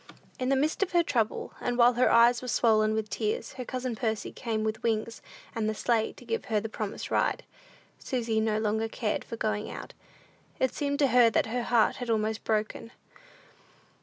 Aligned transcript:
In 0.39 0.49
the 0.49 0.55
midst 0.55 0.81
of 0.81 0.93
her 0.93 1.03
trouble, 1.03 1.53
and 1.61 1.77
while 1.77 1.93
her 1.93 2.11
eyes 2.11 2.41
were 2.41 2.47
swollen 2.47 2.95
with 2.95 3.07
tears, 3.07 3.53
her 3.53 3.63
cousin 3.65 3.95
Percy 3.95 4.31
came 4.31 4.63
with 4.63 4.81
Wings 4.81 5.21
and 5.53 5.69
the 5.69 5.75
sleigh 5.75 6.11
to 6.13 6.25
give 6.25 6.45
her 6.45 6.59
the 6.59 6.67
promised 6.69 7.11
ride. 7.11 7.43
Susy 7.99 8.39
no 8.39 8.57
longer 8.57 8.87
cared 8.87 9.23
for 9.23 9.37
going 9.37 9.69
out: 9.69 9.93
it 10.59 10.73
seemed 10.73 10.97
to 10.97 11.09
her 11.09 11.29
that 11.29 11.45
her 11.45 11.61
heart 11.61 11.99
was 11.99 12.09
almost 12.09 12.43
broken. 12.43 12.89